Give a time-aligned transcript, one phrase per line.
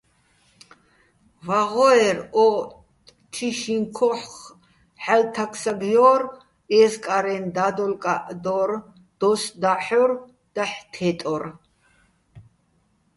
[1.47, 2.47] ვაღო́ერ ო
[3.33, 4.23] თიშიჼ ქოხ
[5.03, 6.21] ჰ̦ალო̆ თაგ-საგჲო́რ,
[6.79, 8.69] ე́ზკარენ და́დოლკაჸ დო́რ,
[9.19, 10.11] დოს და́ჰ̦ორ,
[10.55, 11.43] დაჰ̦ თე́ტორ.